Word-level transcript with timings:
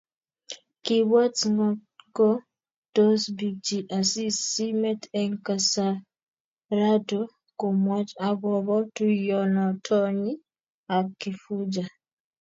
Kiibwat 0.83 1.35
ngotko 1.55 2.27
tos 2.95 3.21
birchi 3.37 3.77
Asisi 3.97 4.37
simet 4.51 5.01
eng 5.19 5.33
kasarato 5.45 7.19
komwoch 7.59 8.11
agobo 8.27 8.75
tuiyonotonyi 8.95 10.31
ak 10.95 11.07
Kifuja 11.21 11.85